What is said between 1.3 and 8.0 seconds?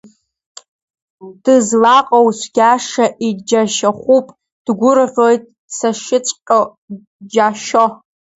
Дызлаҟоу цәгьашәа иџьашьахәуп, дгәырӷьоит сашьыҵәҟьо џьашьо.